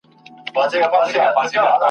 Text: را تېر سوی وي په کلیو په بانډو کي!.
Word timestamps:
را 0.55 0.63
تېر 0.69 0.69
سوی 0.71 0.79
وي 0.83 0.87
په 0.93 0.99
کلیو 1.03 1.25
په 1.35 1.35
بانډو 1.35 1.61
کي!. 1.65 1.71